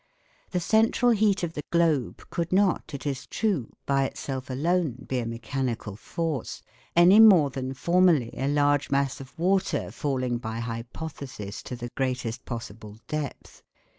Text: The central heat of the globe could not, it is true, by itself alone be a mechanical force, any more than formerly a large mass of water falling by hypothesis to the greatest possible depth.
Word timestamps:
The 0.49 0.59
central 0.59 1.11
heat 1.11 1.43
of 1.43 1.53
the 1.53 1.61
globe 1.71 2.23
could 2.31 2.51
not, 2.51 2.91
it 2.95 3.05
is 3.05 3.27
true, 3.27 3.69
by 3.85 4.05
itself 4.05 4.49
alone 4.49 5.05
be 5.07 5.19
a 5.19 5.27
mechanical 5.27 5.95
force, 5.95 6.63
any 6.95 7.19
more 7.19 7.51
than 7.51 7.75
formerly 7.75 8.31
a 8.35 8.47
large 8.47 8.89
mass 8.89 9.21
of 9.21 9.37
water 9.37 9.91
falling 9.91 10.39
by 10.39 10.57
hypothesis 10.59 11.61
to 11.61 11.75
the 11.75 11.91
greatest 11.95 12.45
possible 12.45 12.97
depth. 13.07 13.61